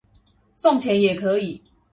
[0.55, 1.61] 送錢也可以